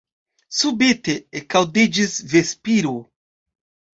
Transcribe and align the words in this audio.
Subite 0.59 1.15
ekaŭdiĝis 1.41 2.17
vespiro. 2.33 2.97